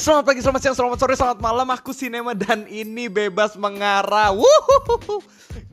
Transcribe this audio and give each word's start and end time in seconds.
Selamat 0.00 0.32
pagi, 0.32 0.40
selamat 0.40 0.60
siang, 0.64 0.76
selamat 0.80 0.96
sore, 0.96 1.12
selamat 1.12 1.38
malam 1.44 1.68
Aku 1.76 1.92
Sinema 1.92 2.32
dan 2.32 2.64
ini 2.72 3.12
bebas 3.12 3.52
mengarah 3.60 4.32
Wuhuhuhu. 4.32 5.20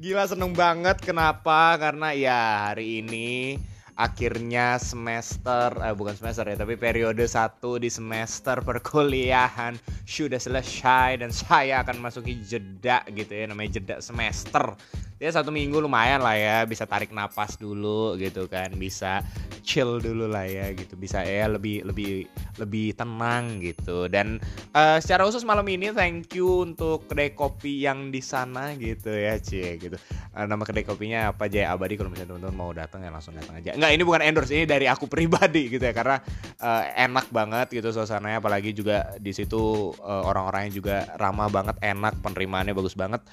Gila 0.03 0.27
seneng 0.27 0.51
banget 0.51 0.99
Kenapa? 0.99 1.79
Karena 1.79 2.11
ya 2.11 2.67
hari 2.67 2.99
ini 2.99 3.55
Akhirnya 3.95 4.83
semester 4.83 5.79
eh, 5.79 5.95
Bukan 5.95 6.19
semester 6.19 6.43
ya 6.43 6.59
Tapi 6.59 6.75
periode 6.75 7.23
satu 7.23 7.79
di 7.79 7.87
semester 7.87 8.59
perkuliahan 8.67 9.79
Sudah 10.03 10.43
selesai 10.43 11.23
Dan 11.23 11.31
saya 11.31 11.87
akan 11.87 11.95
masuki 12.03 12.35
jeda 12.43 13.07
gitu 13.07 13.31
ya 13.31 13.47
Namanya 13.47 13.79
jeda 13.79 13.95
semester 14.03 14.75
ya 15.17 15.29
satu 15.33 15.49
minggu 15.49 15.81
lumayan 15.81 16.21
lah 16.21 16.37
ya 16.37 16.57
bisa 16.69 16.85
tarik 16.85 17.09
napas 17.09 17.57
dulu 17.57 18.13
gitu 18.21 18.45
kan 18.45 18.69
bisa 18.77 19.25
chill 19.65 19.97
dulu 19.97 20.29
lah 20.29 20.45
ya 20.45 20.69
gitu 20.77 20.93
bisa 20.93 21.25
ya 21.25 21.49
lebih 21.49 21.81
lebih 21.83 22.29
lebih 22.61 22.93
tenang 22.93 23.57
gitu. 23.61 24.05
Dan 24.07 24.37
uh, 24.77 24.97
secara 25.01 25.25
khusus 25.25 25.41
malam 25.41 25.65
ini 25.65 25.89
thank 25.93 26.29
you 26.37 26.65
untuk 26.65 27.09
kedai 27.09 27.33
kopi 27.33 27.81
yang 27.81 28.13
di 28.13 28.21
sana 28.21 28.77
gitu 28.77 29.09
ya 29.09 29.41
cie 29.41 29.81
gitu. 29.81 29.97
Uh, 30.37 30.45
nama 30.45 30.61
kedai 30.61 30.85
kopinya 30.85 31.33
apa 31.33 31.49
Jaya 31.49 31.73
Abadi? 31.73 31.97
Kalau 31.97 32.13
misalnya 32.13 32.37
teman-teman 32.37 32.55
mau 32.55 32.71
datang 32.71 33.01
ya 33.01 33.09
langsung 33.09 33.33
datang 33.33 33.57
aja. 33.57 33.73
Nggak 33.73 33.91
ini 33.97 34.03
bukan 34.05 34.21
endorse 34.21 34.53
ini 34.53 34.65
dari 34.69 34.85
aku 34.85 35.09
pribadi 35.09 35.73
gitu 35.73 35.81
ya 35.81 35.93
karena 35.97 36.21
uh, 36.61 36.83
enak 36.93 37.33
banget 37.33 37.67
gitu 37.73 37.89
suasananya 37.89 38.37
apalagi 38.37 38.71
juga 38.71 39.17
di 39.17 39.33
situ 39.33 39.91
uh, 39.97 40.23
orang-orangnya 40.29 40.71
juga 40.71 40.95
ramah 41.17 41.49
banget 41.49 41.75
enak 41.81 42.21
penerimaannya 42.21 42.77
bagus 42.77 42.93
banget. 42.93 43.25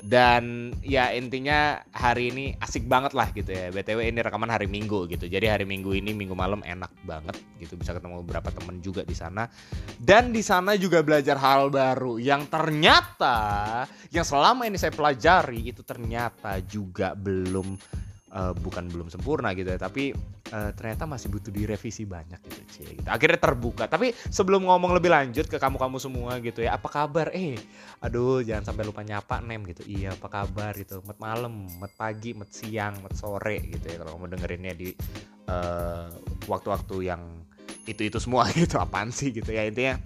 Dan 0.00 0.72
ya 0.84 1.12
in 1.12 1.29
intinya 1.30 1.78
hari 1.94 2.34
ini 2.34 2.58
asik 2.58 2.90
banget 2.90 3.14
lah 3.14 3.30
gitu 3.30 3.54
ya. 3.54 3.70
Btw 3.70 4.10
ini 4.10 4.18
rekaman 4.18 4.50
hari 4.50 4.66
minggu 4.66 5.06
gitu. 5.06 5.30
Jadi 5.30 5.46
hari 5.46 5.62
minggu 5.62 5.94
ini 5.94 6.10
minggu 6.10 6.34
malam 6.34 6.58
enak 6.66 6.90
banget 7.06 7.38
gitu. 7.62 7.78
Bisa 7.78 7.94
ketemu 7.94 8.26
beberapa 8.26 8.50
temen 8.50 8.82
juga 8.82 9.06
di 9.06 9.14
sana. 9.14 9.46
Dan 9.94 10.34
di 10.34 10.42
sana 10.42 10.74
juga 10.74 11.06
belajar 11.06 11.38
hal 11.38 11.70
baru 11.70 12.18
yang 12.18 12.50
ternyata 12.50 13.86
yang 14.10 14.26
selama 14.26 14.66
ini 14.66 14.74
saya 14.74 14.90
pelajari 14.90 15.70
itu 15.70 15.86
ternyata 15.86 16.58
juga 16.66 17.14
belum 17.14 17.78
uh, 18.30 18.52
bukan 18.54 18.86
belum 18.90 19.10
sempurna 19.10 19.52
gitu 19.54 19.74
ya 19.74 19.78
tapi 19.78 20.14
uh, 20.54 20.70
ternyata 20.74 21.06
masih 21.06 21.30
butuh 21.30 21.50
direvisi 21.50 22.06
banyak 22.06 22.38
gitu 22.46 22.62
cie 22.70 22.90
gitu. 22.98 23.08
akhirnya 23.10 23.38
terbuka. 23.38 23.84
Tapi 23.90 24.14
sebelum 24.30 24.66
ngomong 24.66 24.94
lebih 24.94 25.10
lanjut 25.10 25.46
ke 25.46 25.58
kamu 25.58 25.76
kamu 25.78 25.96
semua 25.98 26.38
gitu 26.42 26.62
ya 26.62 26.78
apa 26.78 26.88
kabar? 26.90 27.34
Eh 27.34 27.58
aduh 28.02 28.42
jangan 28.42 28.70
sampai 28.70 28.84
lupa 28.86 29.02
nyapa 29.02 29.42
nem 29.42 29.62
gitu. 29.66 29.82
Iya 29.86 30.14
apa 30.14 30.28
kabar 30.30 30.72
gitu? 30.78 31.02
Met 31.06 31.18
malam 31.18 31.66
met 31.78 31.92
pagi 31.94 32.34
met 32.34 32.50
siang 32.50 33.02
met 33.02 33.14
sore 33.18 33.58
gitu 33.66 33.86
ya 33.90 33.96
kalau 34.02 34.18
kamu 34.18 34.26
dengerinnya 34.38 34.74
di 34.74 34.88
uh, 35.50 36.10
waktu-waktu 36.46 36.96
yang 37.10 37.22
itu 37.88 38.06
itu 38.06 38.18
semua 38.22 38.46
gitu 38.54 38.78
apaan 38.78 39.10
sih 39.10 39.34
gitu 39.34 39.50
ya? 39.50 39.66
Intinya 39.66 39.98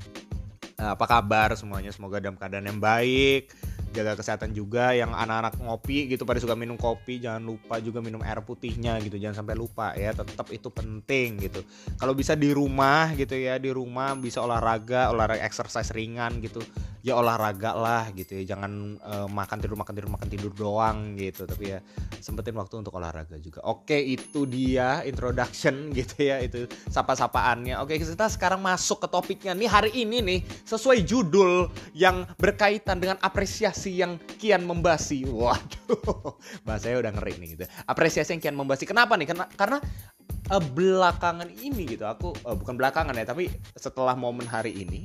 uh, 0.80 0.96
apa 0.96 1.04
kabar 1.04 1.56
semuanya? 1.56 1.92
Semoga 1.92 2.20
dalam 2.20 2.36
keadaan 2.36 2.68
yang 2.68 2.80
baik 2.80 3.73
jaga 3.94 4.18
kesehatan 4.18 4.50
juga 4.50 4.90
yang 4.90 5.14
anak-anak 5.14 5.54
ngopi 5.62 6.10
gitu 6.10 6.26
pada 6.26 6.42
suka 6.42 6.58
minum 6.58 6.74
kopi 6.74 7.22
jangan 7.22 7.46
lupa 7.46 7.78
juga 7.78 8.02
minum 8.02 8.18
air 8.26 8.42
putihnya 8.42 8.98
gitu 9.06 9.14
jangan 9.22 9.46
sampai 9.46 9.54
lupa 9.54 9.94
ya 9.94 10.10
tetap 10.10 10.50
itu 10.50 10.68
penting 10.68 11.38
gitu. 11.38 11.62
Kalau 11.94 12.12
bisa 12.12 12.34
di 12.34 12.50
rumah 12.50 13.14
gitu 13.14 13.38
ya 13.38 13.62
di 13.62 13.70
rumah 13.70 14.18
bisa 14.18 14.42
olahraga 14.42 15.14
olahraga 15.14 15.46
exercise 15.46 15.94
ringan 15.94 16.42
gitu 16.42 16.58
ya 17.04 17.20
olahraga 17.20 17.76
lah 17.76 18.08
gitu 18.16 18.40
ya 18.40 18.56
jangan 18.56 18.96
uh, 19.04 19.28
makan 19.28 19.60
tidur 19.60 19.76
makan 19.76 19.92
tidur 19.92 20.10
makan 20.10 20.28
tidur 20.32 20.52
doang 20.56 20.96
gitu 21.20 21.44
tapi 21.44 21.76
ya 21.76 21.84
sempetin 22.24 22.56
waktu 22.56 22.80
untuk 22.80 22.96
olahraga 22.96 23.36
juga. 23.36 23.60
Oke 23.68 24.00
itu 24.00 24.48
dia 24.48 25.04
introduction 25.04 25.88
gitu 26.00 26.24
ya 26.24 26.40
itu 26.40 26.64
sapa-sapaannya. 26.88 27.76
Oke 27.84 28.00
kita 28.00 28.26
sekarang 28.32 28.64
masuk 28.64 29.04
ke 29.04 29.08
topiknya 29.12 29.52
nih 29.52 29.68
hari 29.68 29.92
ini 29.92 30.24
nih 30.24 30.40
sesuai 30.64 31.04
judul 31.04 31.68
yang 31.92 32.24
berkaitan 32.40 32.96
dengan 32.96 33.20
apresiasi 33.20 33.83
apresiasi 33.84 34.00
yang 34.00 34.16
kian 34.40 34.64
membasi. 34.64 35.28
Waduh, 35.28 36.40
bahasanya 36.66 36.96
udah 37.04 37.12
ngeri 37.20 37.32
nih 37.36 37.48
gitu. 37.56 37.64
Apresiasi 37.84 38.32
yang 38.32 38.40
kian 38.40 38.56
membasi. 38.56 38.88
Kenapa 38.88 39.12
nih? 39.20 39.28
Karena 39.28 39.44
karena 39.52 39.78
uh, 40.48 40.62
belakangan 40.72 41.52
ini 41.60 41.84
gitu. 41.84 42.08
Aku 42.08 42.32
uh, 42.48 42.56
bukan 42.56 42.80
belakangan 42.80 43.12
ya, 43.12 43.28
tapi 43.28 43.52
setelah 43.76 44.16
momen 44.16 44.48
hari 44.48 44.72
ini, 44.72 45.04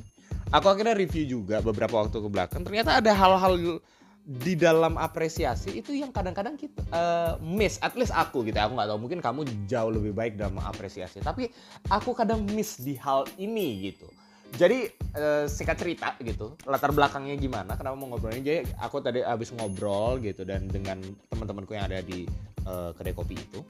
aku 0.56 0.72
akhirnya 0.72 0.96
review 0.96 1.28
juga 1.28 1.60
beberapa 1.60 2.00
waktu 2.00 2.24
ke 2.24 2.30
belakang. 2.32 2.62
Ternyata 2.64 3.04
ada 3.04 3.12
hal-hal 3.12 3.84
di 4.30 4.54
dalam 4.54 4.96
apresiasi 4.96 5.82
itu 5.82 5.92
yang 5.92 6.14
kadang-kadang 6.14 6.54
kita 6.54 6.86
uh, 6.94 7.34
miss 7.42 7.82
at 7.82 7.98
least 7.98 8.14
aku 8.14 8.46
gitu 8.46 8.62
aku 8.62 8.78
nggak 8.78 8.90
tahu 8.94 9.00
mungkin 9.02 9.20
kamu 9.26 9.42
jauh 9.66 9.90
lebih 9.90 10.14
baik 10.14 10.38
dalam 10.38 10.54
mengapresiasi 10.54 11.18
tapi 11.26 11.50
aku 11.90 12.14
kadang 12.14 12.46
miss 12.54 12.78
di 12.78 12.94
hal 12.94 13.26
ini 13.42 13.90
gitu 13.90 14.06
jadi 14.56 14.90
uh, 15.20 15.46
singkat 15.46 15.78
cerita 15.78 16.16
gitu 16.24 16.58
latar 16.66 16.90
belakangnya 16.96 17.38
gimana 17.38 17.78
kenapa 17.78 17.96
mau 17.96 18.10
ngobrol 18.14 18.34
ini 18.34 18.44
jadi 18.44 18.60
aku 18.82 19.04
tadi 19.04 19.22
habis 19.22 19.54
ngobrol 19.54 20.18
gitu 20.24 20.48
dan 20.48 20.66
dengan 20.66 21.00
teman-temanku 21.30 21.76
yang 21.76 21.86
ada 21.86 22.02
di 22.02 22.26
uh, 22.66 22.92
kedai 22.98 23.14
kopi 23.14 23.38
itu 23.38 23.62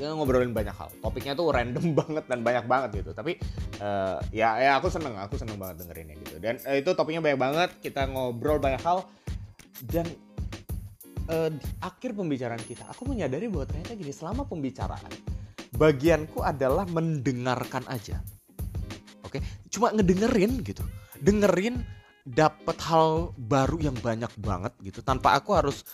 ngobrolin 0.00 0.56
banyak 0.56 0.72
hal. 0.72 0.88
Topiknya 1.04 1.36
tuh 1.36 1.52
random 1.52 1.92
banget 2.00 2.24
dan 2.24 2.40
banyak 2.40 2.64
banget 2.64 3.04
gitu. 3.04 3.12
Tapi 3.12 3.36
uh, 3.84 4.16
ya 4.32 4.56
ya 4.56 4.80
aku 4.80 4.88
seneng 4.88 5.12
aku 5.20 5.36
seneng 5.36 5.60
banget 5.60 5.84
dengerinnya 5.84 6.16
gitu. 6.24 6.40
Dan 6.40 6.56
uh, 6.64 6.76
itu 6.80 6.96
topiknya 6.96 7.20
banyak 7.20 7.36
banget 7.36 7.70
kita 7.84 8.08
ngobrol 8.08 8.56
banyak 8.56 8.80
hal. 8.80 9.04
Dan 9.84 10.08
uh, 11.28 11.52
di 11.52 11.68
akhir 11.84 12.16
pembicaraan 12.16 12.62
kita 12.64 12.88
aku 12.88 13.04
menyadari 13.04 13.52
bahwa 13.52 13.68
ternyata 13.68 13.92
gini 13.92 14.12
selama 14.12 14.48
pembicaraan 14.48 15.12
bagianku 15.76 16.40
adalah 16.40 16.88
mendengarkan 16.88 17.84
aja. 17.92 18.24
Oke 19.20 19.59
cuma 19.70 19.94
ngedengerin 19.94 20.60
gitu. 20.66 20.82
Dengerin 21.22 21.82
dapat 22.26 22.76
hal 22.84 23.32
baru 23.38 23.80
yang 23.80 23.96
banyak 23.96 24.30
banget 24.38 24.72
gitu. 24.84 25.00
Tanpa 25.00 25.38
aku 25.38 25.56
harus 25.56 25.86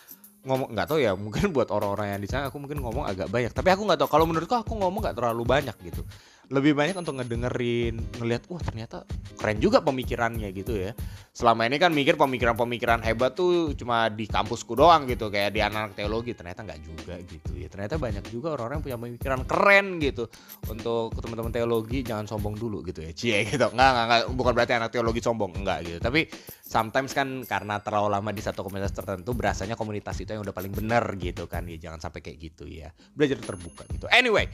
ngomong 0.47 0.71
nggak 0.75 0.87
tahu 0.87 0.99
ya 1.03 1.13
mungkin 1.19 1.51
buat 1.51 1.75
orang-orang 1.75 2.15
yang 2.15 2.23
di 2.23 2.29
sana 2.31 2.49
aku 2.51 2.59
mungkin 2.59 2.83
ngomong 2.83 3.05
agak 3.07 3.29
banyak. 3.31 3.53
Tapi 3.55 3.69
aku 3.71 3.83
nggak 3.87 3.99
tahu 4.03 4.11
kalau 4.11 4.25
menurutku 4.27 4.57
aku 4.57 4.73
ngomong 4.75 5.01
nggak 5.05 5.17
terlalu 5.17 5.43
banyak 5.45 5.77
gitu 5.87 6.03
lebih 6.47 6.79
banyak 6.79 6.95
untuk 6.95 7.19
ngedengerin 7.19 7.99
ngelihat 8.23 8.47
wah 8.47 8.63
ternyata 8.63 9.03
keren 9.35 9.59
juga 9.59 9.83
pemikirannya 9.83 10.55
gitu 10.55 10.79
ya. 10.79 10.95
Selama 11.35 11.67
ini 11.67 11.77
kan 11.77 11.91
mikir 11.93 12.15
pemikiran-pemikiran 12.17 13.03
hebat 13.03 13.37
tuh 13.37 13.75
cuma 13.77 14.09
di 14.09 14.25
kampusku 14.25 14.73
doang 14.79 15.05
gitu 15.11 15.29
kayak 15.29 15.53
di 15.53 15.61
anak-anak 15.61 15.99
teologi. 15.99 16.33
Ternyata 16.33 16.63
nggak 16.63 16.81
juga 16.87 17.15
gitu 17.27 17.53
ya. 17.59 17.69
Ternyata 17.69 17.99
banyak 17.99 18.25
juga 18.31 18.55
orang-orang 18.57 18.81
punya 18.81 18.97
pemikiran 18.97 19.43
keren 19.45 19.99
gitu. 19.99 20.31
Untuk 20.71 21.19
teman-teman 21.19 21.51
teologi 21.53 22.07
jangan 22.07 22.31
sombong 22.31 22.55
dulu 22.55 22.81
gitu 22.87 23.03
ya. 23.03 23.11
Cie 23.11 23.43
gitu. 23.45 23.67
Nggak, 23.67 23.91
nggak, 23.91 24.05
nggak. 24.07 24.21
Bukan 24.33 24.53
berarti 24.55 24.73
anak 24.79 24.91
teologi 24.95 25.21
sombong 25.21 25.53
enggak 25.61 25.79
gitu. 25.83 25.99
Tapi 25.99 26.31
sometimes 26.63 27.11
kan 27.11 27.43
karena 27.43 27.83
terlalu 27.83 28.09
lama 28.17 28.31
di 28.31 28.41
satu 28.41 28.63
komunitas 28.63 28.95
tertentu 28.95 29.35
berasanya 29.35 29.75
komunitas 29.75 30.17
itu 30.23 30.31
yang 30.31 30.47
udah 30.47 30.55
paling 30.55 30.73
benar 30.73 31.05
gitu 31.19 31.51
kan. 31.51 31.67
Ya 31.67 31.91
jangan 31.91 32.01
sampai 32.01 32.23
kayak 32.23 32.39
gitu 32.39 32.65
ya. 32.71 32.95
Belajar 33.13 33.43
terbuka 33.43 33.83
gitu. 33.91 34.07
Anyway 34.09 34.47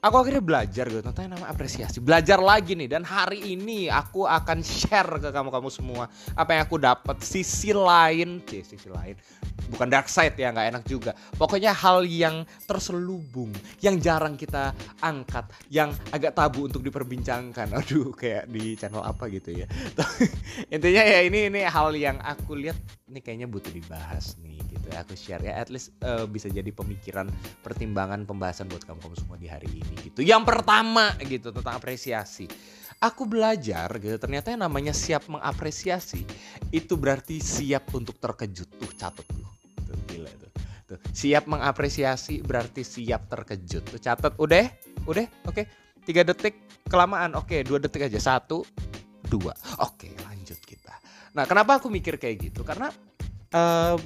aku 0.00 0.16
akhirnya 0.16 0.40
belajar 0.40 0.84
gitu. 0.88 1.02
Tentang 1.04 1.29
nama 1.30 1.46
apresiasi. 1.46 2.02
Belajar 2.02 2.42
lagi 2.42 2.74
nih 2.74 2.90
dan 2.90 3.06
hari 3.06 3.54
ini 3.54 3.86
aku 3.86 4.26
akan 4.26 4.66
share 4.66 5.22
ke 5.22 5.30
kamu-kamu 5.30 5.70
semua 5.70 6.10
apa 6.34 6.58
yang 6.58 6.62
aku 6.66 6.76
dapat. 6.82 7.22
Sisi 7.22 7.70
lain 7.70 8.42
sih 8.42 8.66
sisi 8.66 8.90
lain. 8.90 9.14
Bukan 9.70 9.86
dark 9.86 10.10
side 10.10 10.34
ya 10.34 10.50
nggak 10.50 10.68
enak 10.74 10.84
juga. 10.90 11.14
Pokoknya 11.38 11.70
hal 11.70 12.02
yang 12.02 12.42
terselubung 12.66 13.54
yang 13.78 14.02
jarang 14.02 14.34
kita 14.34 14.74
angkat 14.98 15.46
yang 15.70 15.94
agak 16.10 16.34
tabu 16.34 16.66
untuk 16.66 16.82
diperbincangkan. 16.82 17.70
Aduh 17.78 18.10
kayak 18.10 18.50
di 18.50 18.74
channel 18.74 19.06
apa 19.06 19.30
gitu 19.30 19.54
ya. 19.54 19.70
Intinya 20.74 21.02
ya 21.06 21.22
ini 21.22 21.46
ini 21.46 21.62
hal 21.62 21.94
yang 21.94 22.18
aku 22.18 22.58
lihat 22.58 22.76
ini 23.06 23.22
kayaknya 23.22 23.46
butuh 23.46 23.70
dibahas 23.70 24.34
nih 24.42 24.59
gitu 24.70 24.86
ya 24.88 25.02
aku 25.02 25.18
share 25.18 25.42
ya. 25.42 25.58
At 25.58 25.68
least 25.68 25.90
uh, 26.06 26.24
bisa 26.30 26.46
jadi 26.46 26.70
pemikiran 26.70 27.26
pertimbangan 27.60 28.22
pembahasan 28.24 28.70
buat 28.70 28.86
kamu 28.86 29.02
kamu 29.02 29.16
semua 29.18 29.36
di 29.36 29.50
hari 29.50 29.66
ini 29.66 29.94
gitu. 30.06 30.22
Yang 30.22 30.46
pertama 30.46 31.12
gitu 31.26 31.50
tentang 31.50 31.76
apresiasi. 31.82 32.46
Aku 33.00 33.24
belajar 33.24 33.88
gitu 33.96 34.12
ternyata 34.20 34.52
yang 34.52 34.60
namanya 34.60 34.92
siap 34.92 35.24
mengapresiasi 35.24 36.20
itu 36.68 36.94
berarti 37.00 37.40
siap 37.40 37.90
untuk 37.96 38.20
terkejut. 38.20 38.68
Tuh 38.76 38.92
catat 38.92 39.24
tuh. 39.24 39.48
Tuh 39.88 39.96
gila 40.04 40.28
tuh. 40.36 40.52
Tuh 40.84 40.98
siap 41.10 41.48
mengapresiasi 41.48 42.44
berarti 42.44 42.84
siap 42.84 43.26
terkejut. 43.32 43.96
Tuh 43.96 44.00
catat 44.00 44.36
udah? 44.36 44.68
Udah? 45.08 45.26
Oke. 45.48 45.64
Okay. 45.64 45.64
tiga 46.04 46.28
detik 46.28 46.60
kelamaan. 46.92 47.32
Oke 47.40 47.64
dua 47.64 47.80
detik 47.80 48.04
aja. 48.04 48.20
Satu 48.20 48.68
dua. 49.32 49.56
Oke 49.80 50.12
lanjut 50.28 50.60
kita. 50.60 50.92
Nah 51.32 51.48
kenapa 51.48 51.80
aku 51.80 51.88
mikir 51.88 52.20
kayak 52.20 52.52
gitu? 52.52 52.60
Karena 52.68 52.92
uh, 53.56 53.96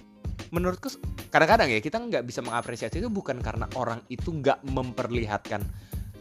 menurutku 0.55 0.87
kadang-kadang 1.35 1.75
ya 1.75 1.83
kita 1.83 1.99
nggak 1.99 2.23
bisa 2.23 2.39
mengapresiasi 2.47 3.03
itu 3.03 3.11
bukan 3.11 3.43
karena 3.43 3.67
orang 3.75 3.99
itu 4.07 4.31
nggak 4.31 4.63
memperlihatkan 4.63 5.67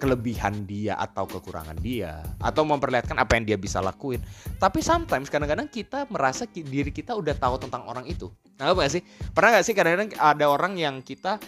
kelebihan 0.01 0.68
dia 0.68 1.00
atau 1.00 1.24
kekurangan 1.24 1.80
dia 1.80 2.19
atau 2.44 2.68
memperlihatkan 2.68 3.15
apa 3.15 3.39
yang 3.39 3.47
dia 3.47 3.57
bisa 3.62 3.80
lakuin. 3.80 4.19
Tapi 4.59 4.83
sometimes 4.83 5.31
kadang-kadang 5.31 5.71
kita 5.71 6.09
merasa 6.12 6.44
diri 6.50 6.91
kita 6.91 7.15
udah 7.15 7.31
tahu 7.38 7.56
tentang 7.62 7.88
orang 7.88 8.03
itu. 8.09 8.27
Nah 8.59 8.75
apa 8.75 8.83
gak 8.83 9.00
sih? 9.00 9.01
Pernah 9.31 9.50
gak 9.56 9.63
sih 9.63 9.71
kadang-kadang 9.71 10.12
ada 10.19 10.45
orang 10.51 10.75
yang 10.75 11.00
kita 11.00 11.39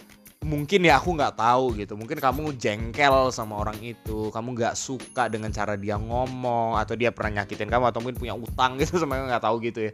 mungkin 0.46 0.88
ya 0.88 0.96
aku 0.96 1.12
nggak 1.12 1.36
tahu 1.36 1.76
gitu. 1.76 2.00
Mungkin 2.00 2.16
kamu 2.16 2.56
jengkel 2.56 3.28
sama 3.28 3.60
orang 3.60 3.76
itu 3.84 4.32
kamu 4.32 4.48
nggak 4.56 4.74
suka 4.78 5.28
dengan 5.28 5.52
cara 5.52 5.76
dia 5.76 6.00
ngomong 6.00 6.80
atau 6.80 6.96
dia 6.96 7.12
pernah 7.12 7.42
nyakitin 7.42 7.68
kamu 7.68 7.92
atau 7.92 8.00
mungkin 8.00 8.16
punya 8.16 8.32
utang 8.32 8.76
gitu 8.80 8.96
sama 8.96 9.20
nggak 9.20 9.44
tahu 9.44 9.60
gitu 9.60 9.90
ya 9.90 9.92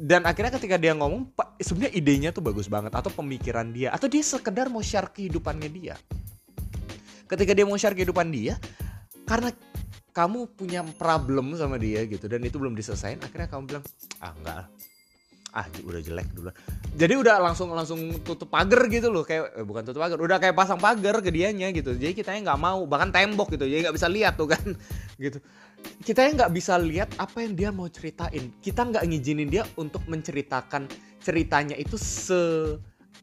dan 0.00 0.24
akhirnya 0.24 0.56
ketika 0.56 0.80
dia 0.80 0.96
ngomong 0.96 1.28
sebenarnya 1.60 1.92
idenya 1.92 2.30
tuh 2.32 2.40
bagus 2.40 2.72
banget 2.72 2.88
atau 2.96 3.12
pemikiran 3.12 3.68
dia 3.68 3.92
atau 3.92 4.08
dia 4.08 4.24
sekedar 4.24 4.72
mau 4.72 4.80
share 4.80 5.12
kehidupannya 5.12 5.68
dia. 5.68 5.94
Ketika 7.28 7.52
dia 7.52 7.68
mau 7.68 7.76
share 7.76 7.92
kehidupan 7.92 8.32
dia 8.32 8.56
karena 9.28 9.52
kamu 10.16 10.56
punya 10.56 10.80
problem 10.96 11.52
sama 11.54 11.76
dia 11.76 12.08
gitu 12.08 12.26
dan 12.32 12.40
itu 12.42 12.56
belum 12.56 12.72
diselesain 12.72 13.20
akhirnya 13.20 13.46
kamu 13.46 13.62
bilang 13.68 13.84
ah 14.18 14.32
enggak 14.34 14.66
ah 15.50 15.66
udah 15.86 16.00
jelek 16.02 16.28
dulu 16.34 16.50
jadi 16.94 17.14
udah 17.14 17.36
langsung 17.42 17.70
langsung 17.74 17.98
tutup 18.22 18.50
pagar 18.50 18.86
gitu 18.90 19.10
loh 19.10 19.22
kayak 19.22 19.54
eh, 19.54 19.66
bukan 19.66 19.86
tutup 19.86 20.02
pagar 20.02 20.18
udah 20.18 20.38
kayak 20.42 20.54
pasang 20.54 20.78
pagar 20.78 21.22
ke 21.22 21.30
dianya 21.30 21.70
gitu. 21.70 21.94
Jadi 21.94 22.18
kita 22.18 22.34
nggak 22.34 22.58
mau 22.58 22.82
bahkan 22.86 23.14
tembok 23.14 23.54
gitu 23.54 23.66
jadi 23.66 23.86
nggak 23.86 23.96
bisa 23.98 24.08
lihat 24.10 24.34
tuh 24.34 24.50
kan 24.50 24.62
gitu 25.22 25.38
kita 26.00 26.26
nggak 26.32 26.52
bisa 26.56 26.80
lihat 26.80 27.12
apa 27.20 27.44
yang 27.44 27.52
dia 27.52 27.70
mau 27.70 27.86
ceritain. 27.86 28.50
Kita 28.58 28.88
nggak 28.88 29.04
ngizinin 29.04 29.48
dia 29.52 29.68
untuk 29.76 30.00
menceritakan 30.08 30.88
ceritanya 31.20 31.76
itu 31.76 32.00
se 32.00 32.40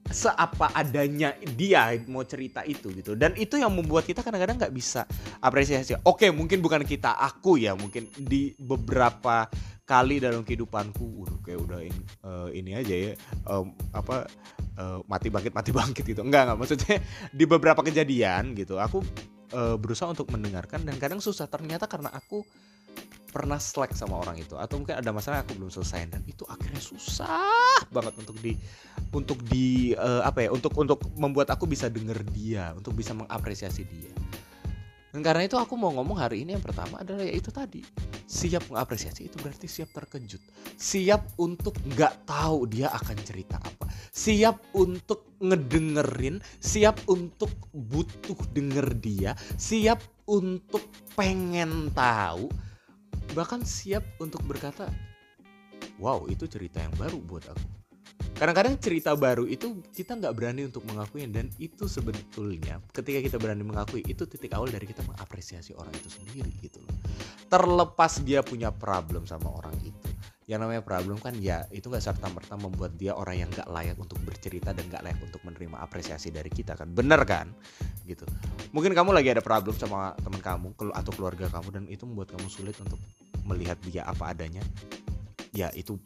seapa 0.07 0.71
adanya 0.71 1.35
dia 1.57 1.91
mau 2.07 2.23
cerita 2.23 2.63
itu 2.63 2.93
gitu. 2.95 3.17
Dan 3.19 3.35
itu 3.35 3.59
yang 3.59 3.73
membuat 3.75 4.07
kita 4.07 4.23
kadang-kadang 4.23 4.55
nggak 4.55 4.75
bisa 4.75 5.03
apresiasi. 5.43 5.99
Oke 6.07 6.31
mungkin 6.31 6.63
bukan 6.63 6.87
kita 6.87 7.17
aku 7.17 7.59
ya 7.59 7.75
mungkin 7.75 8.07
di 8.15 8.55
beberapa 8.55 9.51
kali 9.87 10.19
dalam 10.19 10.43
kehidupanku 10.43 11.27
udah 11.27 11.37
kayak 11.43 11.59
udah 11.63 11.79
ini, 11.79 12.03
uh, 12.27 12.49
ini 12.51 12.71
aja 12.75 12.95
ya 12.95 13.13
um, 13.47 13.71
apa 13.95 14.27
uh, 14.75 14.99
mati 15.07 15.31
bangkit 15.31 15.51
mati 15.51 15.71
bangkit 15.75 16.03
gitu. 16.07 16.23
Enggak 16.23 16.47
enggak 16.47 16.59
maksudnya 16.59 16.95
di 17.31 17.43
beberapa 17.43 17.81
kejadian 17.83 18.55
gitu 18.55 18.79
aku 18.79 19.03
uh, 19.53 19.75
berusaha 19.79 20.09
untuk 20.09 20.27
mendengarkan 20.33 20.83
dan 20.83 20.95
kadang 20.97 21.19
susah. 21.21 21.45
Ternyata 21.47 21.85
karena 21.85 22.11
aku 22.11 22.43
pernah 23.27 23.59
slack 23.61 23.93
sama 23.93 24.17
orang 24.17 24.39
itu 24.41 24.57
atau 24.57 24.81
mungkin 24.81 24.97
ada 24.97 25.11
masalah 25.13 25.45
aku 25.45 25.53
belum 25.53 25.69
selesai 25.69 26.09
dan 26.09 26.25
itu 26.25 26.41
akhirnya 26.47 26.81
susah 26.81 27.85
banget 27.93 28.15
untuk 28.17 28.33
di 28.41 28.57
untuk 29.13 29.37
di 29.45 29.93
uh, 29.93 30.25
apa 30.25 30.47
ya 30.47 30.49
untuk 30.49 30.73
untuk 30.73 31.05
membuat 31.13 31.53
aku 31.53 31.69
bisa 31.69 31.91
denger 31.91 32.23
dia 32.33 32.73
untuk 32.73 32.97
bisa 32.97 33.13
mengapresiasi 33.13 33.83
dia. 33.85 34.13
Dan 35.13 35.21
karena 35.21 35.45
itu 35.45 35.57
aku 35.57 35.77
mau 35.77 35.93
ngomong 35.93 36.17
hari 36.17 36.43
ini 36.45 36.57
yang 36.57 36.63
pertama 36.63 37.01
adalah 37.01 37.23
ya 37.23 37.33
itu 37.35 37.49
tadi 37.53 37.81
siap 38.27 38.67
mengapresiasi 38.67 39.31
itu 39.31 39.39
berarti 39.39 39.71
siap 39.71 39.95
terkejut 39.95 40.43
siap 40.75 41.23
untuk 41.39 41.79
nggak 41.95 42.27
tahu 42.27 42.67
dia 42.67 42.91
akan 42.91 43.17
cerita 43.23 43.55
apa 43.55 43.87
siap 44.11 44.59
untuk 44.75 45.39
ngedengerin 45.39 46.43
siap 46.59 46.99
untuk 47.07 47.55
butuh 47.71 48.37
denger 48.51 48.91
dia 48.99 49.31
siap 49.55 50.03
untuk 50.27 50.83
pengen 51.15 51.87
tahu 51.95 52.51
bahkan 53.37 53.61
siap 53.61 54.01
untuk 54.17 54.41
berkata, 54.49 54.87
wow 55.99 56.25
itu 56.25 56.47
cerita 56.47 56.81
yang 56.81 56.93
baru 56.95 57.21
buat 57.21 57.45
aku. 57.51 57.76
Kadang-kadang 58.37 58.77
cerita 58.77 59.17
baru 59.17 59.49
itu 59.49 59.81
kita 59.97 60.13
nggak 60.13 60.33
berani 60.37 60.69
untuk 60.69 60.85
mengakui 60.85 61.25
dan 61.25 61.49
itu 61.57 61.89
sebetulnya 61.89 62.77
ketika 62.93 63.17
kita 63.17 63.37
berani 63.41 63.65
mengakui 63.65 64.05
itu 64.05 64.29
titik 64.29 64.53
awal 64.53 64.69
dari 64.69 64.85
kita 64.85 65.01
mengapresiasi 65.09 65.73
orang 65.73 65.89
itu 65.97 66.21
sendiri 66.21 66.53
gitu 66.61 66.77
loh. 66.85 66.93
Terlepas 67.49 68.21
dia 68.21 68.45
punya 68.45 68.69
problem 68.69 69.25
sama 69.25 69.49
orang 69.49 69.73
itu, 69.81 70.09
yang 70.45 70.61
namanya 70.61 70.85
problem 70.85 71.17
kan 71.17 71.33
ya 71.41 71.65
itu 71.73 71.89
nggak 71.89 72.05
serta 72.13 72.29
merta 72.29 72.53
membuat 72.61 72.93
dia 72.93 73.17
orang 73.17 73.41
yang 73.41 73.49
nggak 73.49 73.73
layak 73.73 73.97
untuk 73.97 74.21
bercerita 74.21 74.69
dan 74.69 74.85
nggak 74.85 75.01
layak 75.01 75.17
untuk 75.17 75.41
menerima 75.41 75.81
apresiasi 75.81 76.29
dari 76.29 76.53
kita 76.53 76.77
kan? 76.77 76.93
Bener 76.93 77.25
kan? 77.25 77.49
Gitu. 78.05 78.21
Mungkin 78.69 78.93
kamu 78.93 79.17
lagi 79.17 79.33
ada 79.33 79.41
problem 79.41 79.73
sama 79.73 80.13
teman 80.21 80.45
kamu 80.45 80.77
atau 80.93 81.11
keluarga 81.17 81.49
kamu 81.49 81.69
dan 81.73 81.83
itu 81.89 82.05
membuat 82.05 82.37
kamu 82.37 82.45
sulit 82.53 82.77
untuk 82.85 83.01
melihat 83.49 83.81
dia 83.89 84.05
apa 84.05 84.29
adanya. 84.29 84.61
Ya 85.57 85.73
itu 85.73 85.97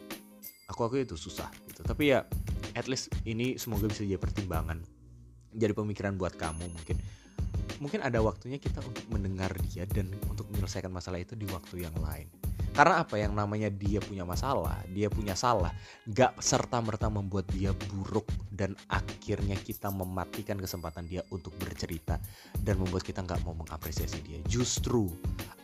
aku 0.72 0.88
aku 0.88 1.04
itu 1.04 1.20
susah 1.20 1.52
gitu. 1.82 1.90
Tapi 1.90 2.04
ya 2.14 2.24
at 2.78 2.86
least 2.86 3.10
ini 3.26 3.58
semoga 3.58 3.90
bisa 3.90 4.06
jadi 4.06 4.22
pertimbangan 4.22 4.80
jadi 5.52 5.76
pemikiran 5.76 6.16
buat 6.16 6.38
kamu 6.38 6.70
mungkin. 6.70 6.96
Mungkin 7.82 8.06
ada 8.06 8.22
waktunya 8.22 8.62
kita 8.62 8.80
untuk 8.86 9.04
mendengar 9.10 9.52
dia 9.68 9.90
dan 9.90 10.08
untuk 10.30 10.46
menyelesaikan 10.54 10.94
masalah 10.94 11.18
itu 11.18 11.34
di 11.34 11.50
waktu 11.50 11.90
yang 11.90 11.98
lain 11.98 12.41
karena 12.72 13.04
apa? 13.04 13.20
Yang 13.20 13.34
namanya 13.36 13.68
dia 13.68 14.00
punya 14.00 14.24
masalah, 14.24 14.80
dia 14.96 15.12
punya 15.12 15.36
salah, 15.36 15.76
gak 16.08 16.40
serta 16.40 16.80
merta 16.80 17.12
membuat 17.12 17.52
dia 17.52 17.76
buruk 17.92 18.32
dan 18.48 18.80
akhirnya 18.88 19.60
kita 19.60 19.92
mematikan 19.92 20.56
kesempatan 20.56 21.04
dia 21.04 21.20
untuk 21.36 21.52
bercerita 21.60 22.16
dan 22.64 22.80
membuat 22.80 23.04
kita 23.04 23.28
nggak 23.28 23.44
mau 23.44 23.52
mengapresiasi 23.58 24.24
dia. 24.24 24.40
Justru 24.48 25.12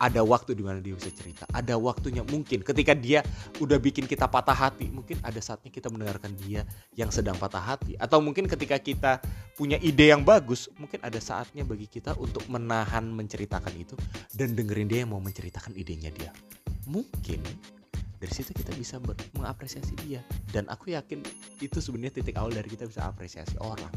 ada 0.03 0.19
waktu 0.25 0.57
di 0.57 0.63
mana 0.67 0.83
dia 0.83 0.99
bisa 0.99 1.07
cerita, 1.13 1.47
ada 1.55 1.79
waktunya 1.79 2.27
mungkin 2.27 2.59
ketika 2.59 2.91
dia 2.91 3.23
udah 3.63 3.79
bikin 3.79 4.03
kita 4.03 4.27
patah 4.27 4.55
hati, 4.55 4.91
mungkin 4.91 5.15
ada 5.23 5.39
saatnya 5.39 5.71
kita 5.71 5.87
mendengarkan 5.87 6.35
dia 6.35 6.67
yang 6.97 7.07
sedang 7.13 7.39
patah 7.39 7.63
hati, 7.63 7.95
atau 7.97 8.19
mungkin 8.19 8.51
ketika 8.51 8.77
kita 8.77 9.23
punya 9.55 9.79
ide 9.79 10.11
yang 10.11 10.27
bagus, 10.27 10.67
mungkin 10.75 11.01
ada 11.01 11.17
saatnya 11.17 11.63
bagi 11.63 11.87
kita 11.87 12.13
untuk 12.19 12.45
menahan 12.51 13.09
menceritakan 13.09 13.73
itu 13.79 13.95
dan 14.35 14.53
dengerin 14.53 14.89
dia 14.91 14.99
yang 15.05 15.15
mau 15.15 15.23
menceritakan 15.23 15.73
idenya 15.73 16.11
dia 16.13 16.29
mungkin 16.87 17.43
dari 18.17 18.33
situ 18.33 18.49
kita 18.49 18.73
bisa 18.73 18.97
mengapresiasi 19.37 19.93
dia. 20.01 20.25
Dan 20.49 20.65
aku 20.73 20.95
yakin 20.95 21.21
itu 21.61 21.77
sebenarnya 21.77 22.17
titik 22.17 22.35
awal 22.41 22.49
dari 22.49 22.65
kita 22.65 22.89
bisa 22.89 23.05
apresiasi 23.05 23.53
orang. 23.61 23.93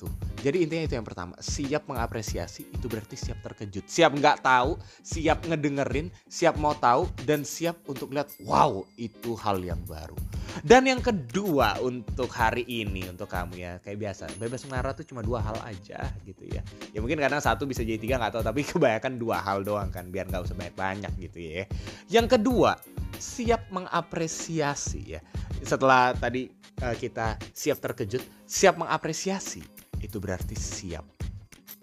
Tuh 0.00 0.08
jadi 0.40 0.64
intinya 0.64 0.88
itu 0.88 0.94
yang 0.96 1.06
pertama. 1.06 1.36
Siap 1.36 1.84
mengapresiasi 1.84 2.72
itu 2.72 2.86
berarti 2.88 3.14
siap 3.14 3.44
terkejut. 3.44 3.84
Siap 3.84 4.10
nggak 4.16 4.40
tahu 4.40 4.80
siap 5.04 5.44
ngedengerin 5.44 6.08
siap 6.26 6.56
mau 6.56 6.72
tahu 6.72 7.06
dan 7.28 7.44
siap 7.44 7.76
untuk 7.84 8.10
lihat 8.10 8.32
wow 8.48 8.80
itu 8.96 9.36
hal 9.36 9.60
yang 9.60 9.78
baru 9.84 10.16
dan 10.60 10.84
yang 10.84 11.00
kedua 11.00 11.80
untuk 11.80 12.28
hari 12.28 12.68
ini 12.68 13.08
untuk 13.08 13.32
kamu 13.32 13.54
ya 13.56 13.72
kayak 13.80 13.98
biasa 13.98 14.28
bebas 14.36 14.62
mengarah 14.68 14.92
tuh 14.92 15.08
cuma 15.08 15.24
dua 15.24 15.40
hal 15.40 15.56
aja 15.64 16.04
gitu 16.28 16.44
ya. 16.52 16.60
Ya 16.92 17.00
mungkin 17.00 17.16
karena 17.16 17.40
satu 17.40 17.64
bisa 17.64 17.80
jadi 17.80 17.96
tiga 17.96 18.20
nggak 18.20 18.38
tahu 18.38 18.44
tapi 18.44 18.60
kebanyakan 18.70 19.16
dua 19.16 19.40
hal 19.40 19.66
doang 19.66 19.88
kan 19.88 20.12
biar 20.12 20.28
nggak 20.28 20.44
usah 20.46 20.56
banyak 20.56 20.76
banyak 20.76 21.12
gitu 21.18 21.38
ya. 21.40 21.64
Yang 22.12 22.38
kedua 22.38 22.76
siap 23.18 23.72
mengapresiasi 23.72 25.18
ya. 25.18 25.20
Setelah 25.66 26.14
tadi 26.14 26.46
uh, 26.84 26.94
kita 26.94 27.40
siap 27.50 27.82
terkejut, 27.82 28.22
siap 28.46 28.78
mengapresiasi 28.78 29.62
itu 30.02 30.16
berarti 30.18 30.54
siap 30.54 31.06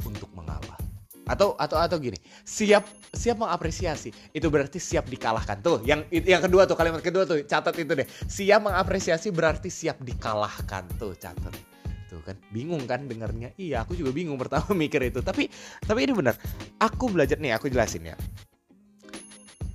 untuk 0.07 0.31
mengalah 0.35 0.78
atau 1.29 1.53
atau 1.53 1.77
atau 1.77 1.97
gini 2.01 2.17
siap 2.41 2.89
siap 3.13 3.37
mengapresiasi 3.37 4.09
itu 4.33 4.47
berarti 4.49 4.81
siap 4.81 5.05
dikalahkan. 5.09 5.61
Tuh 5.61 5.81
yang 5.85 6.05
yang 6.09 6.41
kedua 6.41 6.65
tuh 6.65 6.77
kalimat 6.77 7.01
kedua 7.01 7.25
tuh 7.25 7.41
catat 7.45 7.73
itu 7.77 7.93
deh. 7.93 8.07
Siap 8.09 8.61
mengapresiasi 8.65 9.29
berarti 9.29 9.69
siap 9.69 10.01
dikalahkan. 10.01 10.89
Tuh 10.97 11.13
catat. 11.17 11.53
Tuh 12.09 12.21
kan 12.25 12.37
bingung 12.49 12.89
kan 12.89 13.05
dengarnya 13.05 13.53
iya 13.61 13.85
aku 13.85 13.93
juga 13.93 14.09
bingung 14.09 14.37
pertama 14.37 14.73
mikir 14.83 15.01
itu. 15.05 15.21
Tapi 15.21 15.49
tapi 15.85 15.99
ini 16.05 16.13
benar. 16.13 16.33
Aku 16.81 17.09
belajar 17.09 17.37
nih 17.37 17.53
aku 17.53 17.69
jelasin 17.69 18.13
ya 18.13 18.17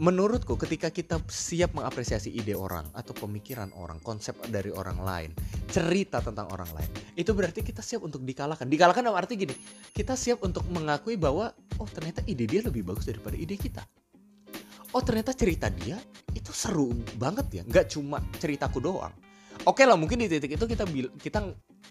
menurutku 0.02 0.58
ketika 0.58 0.90
kita 0.90 1.22
siap 1.30 1.78
mengapresiasi 1.78 2.34
ide 2.34 2.58
orang 2.58 2.82
atau 2.94 3.14
pemikiran 3.14 3.70
orang, 3.78 4.02
konsep 4.02 4.34
dari 4.50 4.74
orang 4.74 4.98
lain, 4.98 5.30
cerita 5.70 6.18
tentang 6.18 6.50
orang 6.50 6.66
lain, 6.74 6.90
itu 7.14 7.30
berarti 7.30 7.62
kita 7.62 7.78
siap 7.78 8.02
untuk 8.02 8.26
dikalahkan. 8.26 8.66
Dikalahkan 8.66 9.06
dalam 9.06 9.14
arti 9.14 9.38
gini, 9.38 9.54
kita 9.94 10.18
siap 10.18 10.42
untuk 10.42 10.66
mengakui 10.70 11.14
bahwa 11.14 11.54
oh 11.78 11.88
ternyata 11.90 12.26
ide 12.26 12.46
dia 12.50 12.66
lebih 12.66 12.82
bagus 12.82 13.06
daripada 13.06 13.38
ide 13.38 13.54
kita. 13.54 13.86
Oh 14.94 15.02
ternyata 15.02 15.34
cerita 15.34 15.70
dia 15.70 15.98
itu 16.34 16.50
seru 16.50 16.90
banget 17.18 17.46
ya, 17.50 17.62
nggak 17.66 17.94
cuma 17.94 18.18
ceritaku 18.38 18.82
doang. 18.82 19.14
Oke 19.66 19.86
lah 19.86 19.94
mungkin 19.94 20.18
di 20.18 20.26
titik 20.26 20.58
itu 20.58 20.66
kita 20.66 20.82
kita 21.22 21.38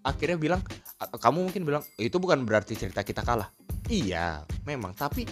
akhirnya 0.04 0.36
bilang 0.36 0.62
kamu 1.00 1.48
mungkin 1.48 1.64
bilang 1.64 1.84
itu 1.96 2.20
bukan 2.20 2.44
berarti 2.44 2.76
cerita 2.76 3.00
kita 3.04 3.24
kalah. 3.24 3.48
Iya, 3.88 4.48
memang 4.64 4.96
tapi 4.96 5.28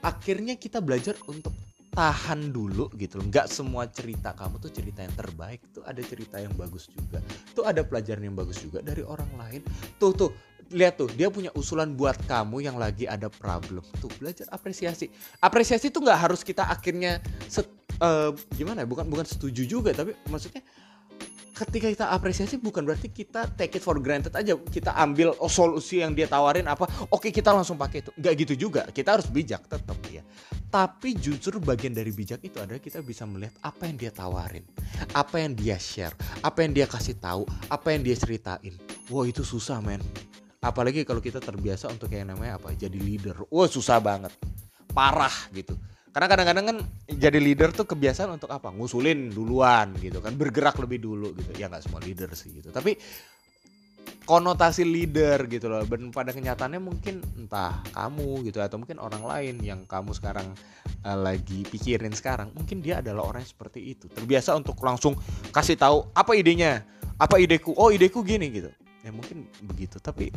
akhirnya 0.00 0.56
kita 0.56 0.80
belajar 0.80 1.16
untuk 1.28 1.52
tahan 1.90 2.54
dulu 2.54 2.88
gitu 2.94 3.18
loh. 3.18 3.26
Nggak 3.28 3.46
semua 3.50 3.90
cerita 3.90 4.30
kamu 4.32 4.62
tuh 4.62 4.70
cerita 4.70 5.02
yang 5.02 5.14
terbaik. 5.18 5.60
Tuh 5.74 5.82
ada 5.82 6.00
cerita 6.00 6.38
yang 6.38 6.54
bagus 6.54 6.86
juga. 6.88 7.18
Tuh 7.52 7.66
ada 7.66 7.82
pelajaran 7.82 8.22
yang 8.30 8.36
bagus 8.38 8.62
juga 8.62 8.80
dari 8.80 9.02
orang 9.02 9.30
lain. 9.36 9.60
Tuh 9.98 10.14
tuh 10.14 10.30
lihat 10.70 11.02
tuh 11.02 11.10
dia 11.18 11.26
punya 11.34 11.50
usulan 11.58 11.98
buat 11.98 12.14
kamu 12.30 12.62
yang 12.62 12.78
lagi 12.78 13.10
ada 13.10 13.26
problem. 13.26 13.82
Tuh 13.98 14.10
belajar 14.22 14.46
apresiasi. 14.54 15.10
Apresiasi 15.42 15.90
tuh 15.90 16.06
nggak 16.06 16.30
harus 16.30 16.46
kita 16.46 16.70
akhirnya 16.70 17.18
set, 17.50 17.66
uh, 17.98 18.30
gimana 18.54 18.86
ya? 18.86 18.86
Bukan 18.86 19.10
bukan 19.10 19.26
setuju 19.26 19.66
juga 19.66 19.90
tapi 19.90 20.14
maksudnya 20.30 20.62
ketika 21.60 21.86
kita 21.92 22.06
apresiasi 22.08 22.56
bukan 22.56 22.88
berarti 22.88 23.12
kita 23.12 23.44
take 23.60 23.76
it 23.76 23.84
for 23.84 24.00
granted 24.00 24.32
aja 24.32 24.56
kita 24.56 24.96
ambil 24.96 25.36
oh, 25.36 25.52
solusi 25.52 26.00
yang 26.00 26.16
dia 26.16 26.24
tawarin 26.24 26.64
apa 26.64 26.88
oke 27.12 27.28
kita 27.28 27.52
langsung 27.52 27.76
pakai 27.76 28.00
itu 28.00 28.10
nggak 28.16 28.34
gitu 28.46 28.54
juga 28.68 28.82
kita 28.88 29.20
harus 29.20 29.28
bijak 29.28 29.68
tetap 29.68 30.00
ya 30.08 30.24
Tapi 30.70 31.18
justru 31.18 31.58
bagian 31.58 31.90
dari 31.90 32.14
bijak 32.14 32.46
itu 32.46 32.62
adalah 32.62 32.78
kita 32.78 33.02
bisa 33.02 33.26
melihat 33.26 33.58
apa 33.66 33.90
yang 33.90 33.98
dia 33.98 34.14
tawarin, 34.14 34.62
apa 35.18 35.42
yang 35.42 35.58
dia 35.58 35.74
share, 35.74 36.14
apa 36.46 36.62
yang 36.62 36.70
dia 36.70 36.86
kasih 36.86 37.18
tahu, 37.18 37.42
apa 37.66 37.90
yang 37.90 38.06
dia 38.06 38.14
ceritain. 38.14 38.78
Wah 39.10 39.26
itu 39.26 39.42
susah 39.42 39.82
men. 39.82 39.98
Apalagi 40.62 41.02
kalau 41.02 41.18
kita 41.18 41.42
terbiasa 41.42 41.90
untuk 41.90 42.14
yang 42.14 42.30
namanya 42.30 42.62
apa? 42.62 42.70
Jadi 42.78 43.02
leader. 43.02 43.50
Wah 43.50 43.66
susah 43.66 43.98
banget, 43.98 44.30
parah 44.94 45.34
gitu. 45.50 45.74
Karena 46.10 46.26
kadang-kadang 46.26 46.64
kan 46.66 46.78
jadi 47.06 47.38
leader 47.38 47.70
tuh 47.70 47.86
kebiasaan 47.86 48.34
untuk 48.34 48.50
apa? 48.50 48.74
Ngusulin 48.74 49.30
duluan 49.30 49.94
gitu 50.02 50.18
kan, 50.18 50.34
bergerak 50.34 50.74
lebih 50.82 50.98
dulu 51.02 51.30
gitu. 51.38 51.54
Ya 51.54 51.70
nggak 51.70 51.86
semua 51.86 52.02
leader 52.02 52.34
sih 52.34 52.50
gitu. 52.50 52.74
Tapi 52.74 52.98
konotasi 54.30 54.86
leader 54.86 55.50
gitu 55.50 55.66
loh 55.66 55.82
dan 55.82 56.14
pada 56.14 56.30
kenyataannya 56.30 56.78
mungkin 56.78 57.18
entah 57.34 57.82
kamu 57.90 58.46
gitu 58.46 58.62
atau 58.62 58.78
mungkin 58.78 59.02
orang 59.02 59.26
lain 59.26 59.58
yang 59.58 59.82
kamu 59.90 60.14
sekarang 60.14 60.54
uh, 61.02 61.18
lagi 61.18 61.66
pikirin 61.66 62.14
sekarang 62.14 62.54
mungkin 62.54 62.78
dia 62.78 63.02
adalah 63.02 63.26
orang 63.26 63.42
yang 63.42 63.50
seperti 63.50 63.90
itu 63.90 64.06
terbiasa 64.06 64.54
untuk 64.54 64.78
langsung 64.86 65.18
kasih 65.50 65.74
tahu 65.74 66.14
apa 66.14 66.32
idenya 66.38 66.86
apa 67.18 67.42
ideku 67.42 67.74
oh 67.74 67.90
ideku 67.90 68.22
gini 68.22 68.54
gitu 68.54 68.70
ya 69.02 69.10
mungkin 69.10 69.50
begitu 69.66 69.98
tapi 69.98 70.30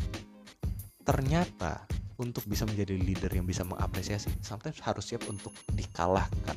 ternyata 1.06 1.86
untuk 2.16 2.46
bisa 2.46 2.62
menjadi 2.62 2.94
leader 2.94 3.30
yang 3.34 3.46
bisa 3.46 3.66
mengapresiasi, 3.66 4.30
sometimes 4.38 4.78
harus 4.82 5.04
siap 5.04 5.26
untuk 5.26 5.50
dikalahkan. 5.74 6.56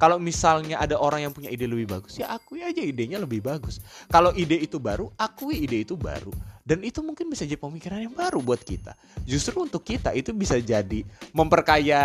Kalau 0.00 0.16
misalnya 0.16 0.80
ada 0.80 0.96
orang 0.96 1.28
yang 1.28 1.32
punya 1.36 1.52
ide 1.52 1.68
lebih 1.68 1.86
bagus, 1.86 2.16
ya 2.16 2.32
akui 2.32 2.64
aja 2.64 2.80
idenya 2.80 3.20
lebih 3.20 3.44
bagus. 3.44 3.84
Kalau 4.08 4.32
ide 4.32 4.56
itu 4.56 4.80
baru, 4.80 5.12
akui 5.20 5.60
ide 5.68 5.84
itu 5.84 5.94
baru. 5.94 6.32
Dan 6.64 6.80
itu 6.80 7.04
mungkin 7.04 7.28
bisa 7.28 7.44
jadi 7.44 7.60
pemikiran 7.60 8.00
yang 8.00 8.16
baru 8.16 8.40
buat 8.40 8.64
kita. 8.64 8.96
Justru 9.28 9.68
untuk 9.68 9.84
kita 9.84 10.16
itu 10.16 10.32
bisa 10.32 10.56
jadi 10.56 11.04
memperkaya 11.36 12.02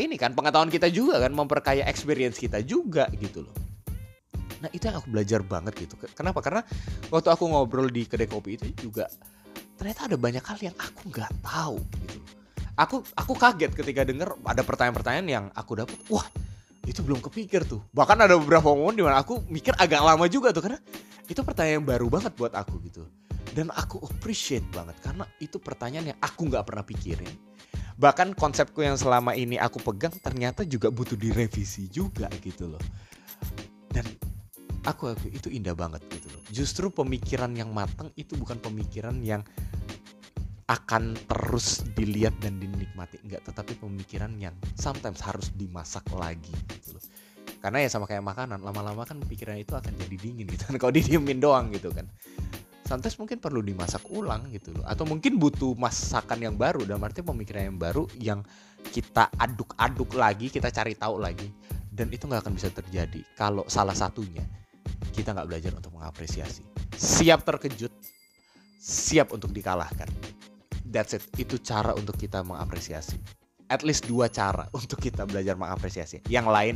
ini 0.00 0.16
kan 0.16 0.32
pengetahuan 0.32 0.72
kita 0.72 0.88
juga 0.88 1.20
kan, 1.20 1.30
memperkaya 1.36 1.84
experience 1.84 2.40
kita 2.40 2.64
juga 2.64 3.04
gitu 3.20 3.44
loh. 3.44 3.52
Nah 4.58 4.72
itu 4.74 4.90
yang 4.90 4.98
aku 4.98 5.08
belajar 5.12 5.40
banget 5.44 5.74
gitu. 5.78 5.94
Kenapa? 6.16 6.42
Karena 6.42 6.64
waktu 7.12 7.28
aku 7.30 7.44
ngobrol 7.46 7.92
di 7.92 8.08
kedai 8.08 8.26
kopi 8.26 8.58
itu 8.58 8.88
juga 8.88 9.06
ternyata 9.78 10.10
ada 10.10 10.16
banyak 10.18 10.42
hal 10.42 10.58
yang 10.60 10.76
aku 10.76 11.00
nggak 11.08 11.32
tahu 11.40 11.78
gitu. 12.02 12.18
Aku 12.78 12.96
aku 13.14 13.32
kaget 13.34 13.72
ketika 13.74 14.02
denger 14.06 14.34
ada 14.42 14.62
pertanyaan-pertanyaan 14.62 15.26
yang 15.26 15.44
aku 15.54 15.78
dapat. 15.78 15.98
Wah 16.10 16.26
itu 16.84 17.00
belum 17.00 17.22
kepikir 17.22 17.62
tuh. 17.64 17.82
Bahkan 17.94 18.18
ada 18.26 18.34
beberapa 18.34 18.74
momen 18.74 18.98
di 18.98 19.02
mana 19.06 19.22
aku 19.22 19.46
mikir 19.46 19.74
agak 19.78 20.02
lama 20.02 20.26
juga 20.26 20.50
tuh 20.50 20.66
karena 20.66 20.78
itu 21.28 21.40
pertanyaan 21.44 21.84
yang 21.84 21.86
baru 21.86 22.06
banget 22.08 22.32
buat 22.34 22.56
aku 22.56 22.80
gitu 22.88 23.04
dan 23.52 23.68
aku 23.74 23.98
appreciate 24.06 24.64
banget 24.70 24.96
karena 25.04 25.24
itu 25.42 25.58
pertanyaan 25.60 26.14
yang 26.14 26.18
aku 26.22 26.48
nggak 26.48 26.64
pernah 26.64 26.84
pikirin 26.86 27.34
bahkan 27.98 28.32
konsepku 28.32 28.86
yang 28.86 28.94
selama 28.94 29.34
ini 29.34 29.60
aku 29.60 29.82
pegang 29.82 30.14
ternyata 30.22 30.64
juga 30.64 30.88
butuh 30.88 31.18
direvisi 31.18 31.90
juga 31.90 32.30
gitu 32.38 32.70
loh 32.70 32.82
dan 33.92 34.06
aku 34.88 35.12
aku 35.12 35.28
itu 35.28 35.52
indah 35.52 35.76
banget 35.76 36.00
gitu 36.08 36.32
loh. 36.32 36.42
Justru 36.48 36.88
pemikiran 36.88 37.52
yang 37.52 37.68
matang 37.76 38.08
itu 38.16 38.32
bukan 38.40 38.56
pemikiran 38.56 39.20
yang 39.20 39.44
akan 40.68 41.16
terus 41.28 41.84
dilihat 41.92 42.36
dan 42.40 42.56
dinikmati. 42.56 43.20
Enggak 43.24 43.44
tetapi 43.44 43.76
pemikiran 43.76 44.32
yang 44.40 44.56
sometimes 44.76 45.20
harus 45.20 45.52
dimasak 45.52 46.04
lagi 46.16 46.52
gitu 46.72 46.96
loh. 46.96 47.04
Karena 47.58 47.84
ya 47.84 47.88
sama 47.92 48.08
kayak 48.08 48.24
makanan 48.24 48.64
lama-lama 48.64 49.04
kan 49.04 49.20
pikiran 49.20 49.60
itu 49.60 49.76
akan 49.76 49.92
jadi 49.96 50.16
dingin 50.16 50.48
gitu. 50.48 50.64
Kan 50.68 50.76
kalau 50.80 50.92
didiemin 50.92 51.40
doang 51.40 51.68
gitu 51.72 51.92
kan. 51.92 52.08
Sometimes 52.88 53.20
mungkin 53.20 53.36
perlu 53.36 53.60
dimasak 53.60 54.00
ulang 54.08 54.48
gitu 54.48 54.72
loh. 54.72 54.84
Atau 54.88 55.04
mungkin 55.04 55.36
butuh 55.36 55.76
masakan 55.76 56.40
yang 56.40 56.56
baru 56.56 56.88
dan 56.88 57.04
arti 57.04 57.20
pemikiran 57.20 57.68
yang 57.68 57.78
baru 57.80 58.08
yang 58.16 58.40
kita 58.88 59.28
aduk-aduk 59.36 60.16
lagi 60.16 60.48
kita 60.48 60.72
cari 60.72 60.96
tahu 60.96 61.20
lagi 61.20 61.52
dan 61.92 62.08
itu 62.08 62.24
nggak 62.24 62.48
akan 62.48 62.54
bisa 62.56 62.72
terjadi. 62.72 63.20
Kalau 63.36 63.68
salah 63.68 63.92
satunya 63.92 64.40
kita 65.18 65.34
nggak 65.34 65.48
belajar 65.50 65.72
untuk 65.74 65.90
mengapresiasi. 65.98 66.62
Siap 66.94 67.42
terkejut 67.42 67.90
siap 68.78 69.34
untuk 69.34 69.50
dikalahkan. 69.50 70.06
That's 70.88 71.18
it. 71.18 71.26
Itu 71.36 71.58
cara 71.60 71.92
untuk 71.92 72.16
kita 72.16 72.46
mengapresiasi. 72.46 73.18
At 73.68 73.84
least 73.84 74.08
dua 74.08 74.30
cara 74.32 74.70
untuk 74.78 74.96
kita 75.02 75.26
belajar 75.26 75.58
mengapresiasi. 75.58 76.24
Yang 76.30 76.46
lain 76.48 76.74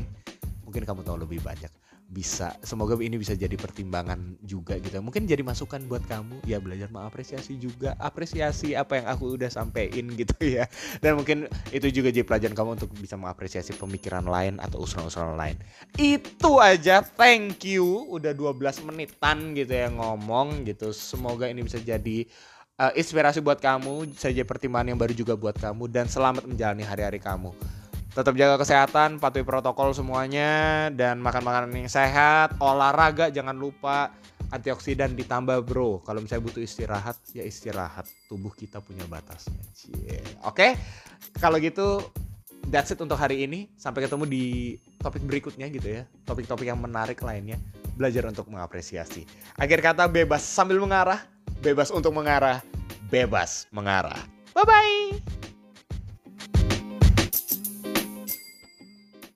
mungkin 0.66 0.82
kamu 0.84 1.06
tahu 1.06 1.22
lebih 1.24 1.40
banyak 1.40 1.70
bisa 2.12 2.52
semoga 2.60 2.92
ini 3.00 3.16
bisa 3.16 3.32
jadi 3.32 3.56
pertimbangan 3.56 4.36
juga 4.44 4.76
gitu. 4.76 5.00
Mungkin 5.00 5.24
jadi 5.24 5.40
masukan 5.40 5.80
buat 5.88 6.04
kamu. 6.04 6.44
Ya 6.44 6.60
belajar 6.60 6.92
mengapresiasi 6.92 7.56
juga. 7.56 7.96
Apresiasi 7.96 8.76
apa 8.76 9.00
yang 9.00 9.08
aku 9.08 9.40
udah 9.40 9.48
sampein 9.48 10.12
gitu 10.20 10.36
ya. 10.44 10.68
Dan 11.00 11.16
mungkin 11.16 11.48
itu 11.72 11.88
juga 11.88 12.12
jadi 12.12 12.28
pelajaran 12.28 12.52
kamu 12.52 12.70
untuk 12.76 12.92
bisa 13.00 13.16
mengapresiasi 13.16 13.72
pemikiran 13.80 14.28
lain 14.28 14.60
atau 14.60 14.84
usulan-usulan 14.84 15.40
lain. 15.40 15.56
Itu 15.96 16.60
aja. 16.60 17.00
Thank 17.00 17.64
you. 17.64 18.04
Udah 18.12 18.36
12 18.36 18.84
menitan 18.84 19.56
gitu 19.56 19.72
ya 19.72 19.88
ngomong 19.88 20.68
gitu. 20.68 20.92
Semoga 20.92 21.48
ini 21.48 21.64
bisa 21.64 21.80
jadi 21.80 22.28
uh, 22.76 22.92
inspirasi 22.92 23.40
buat 23.40 23.56
kamu. 23.56 24.12
Saja 24.20 24.44
pertimbangan 24.44 24.92
yang 24.92 25.00
baru 25.00 25.16
juga 25.16 25.32
buat 25.32 25.56
kamu. 25.56 25.88
Dan 25.88 26.12
selamat 26.12 26.44
menjalani 26.44 26.84
hari-hari 26.84 27.24
kamu 27.24 27.56
tetap 28.12 28.36
jaga 28.36 28.60
kesehatan, 28.60 29.16
patuhi 29.16 29.44
protokol 29.44 29.96
semuanya 29.96 30.88
dan 30.92 31.20
makan 31.20 31.42
makanan 31.44 31.72
yang 31.72 31.88
sehat, 31.88 32.56
olahraga 32.60 33.32
jangan 33.32 33.56
lupa 33.56 34.12
antioksidan 34.52 35.16
ditambah 35.16 35.64
bro. 35.64 36.04
Kalau 36.04 36.20
misalnya 36.20 36.44
butuh 36.44 36.62
istirahat 36.62 37.16
ya 37.32 37.42
istirahat. 37.42 38.04
Tubuh 38.28 38.52
kita 38.52 38.84
punya 38.84 39.08
batasnya. 39.08 39.56
Oke, 40.44 40.44
okay? 40.44 40.70
kalau 41.40 41.56
gitu 41.56 42.04
that's 42.68 42.92
it 42.92 43.00
untuk 43.00 43.16
hari 43.16 43.48
ini. 43.48 43.72
Sampai 43.80 44.04
ketemu 44.04 44.28
di 44.28 44.76
topik 45.00 45.24
berikutnya 45.24 45.72
gitu 45.72 45.88
ya. 45.88 46.02
Topik-topik 46.28 46.68
yang 46.68 46.78
menarik 46.78 47.18
lainnya. 47.24 47.56
Belajar 47.96 48.28
untuk 48.28 48.46
mengapresiasi. 48.52 49.24
Akhir 49.56 49.80
kata 49.80 50.06
bebas 50.06 50.44
sambil 50.44 50.76
mengarah, 50.78 51.24
bebas 51.64 51.88
untuk 51.88 52.12
mengarah, 52.12 52.60
bebas 53.08 53.64
mengarah. 53.72 54.20
Bye 54.52 54.68
bye. 54.68 55.41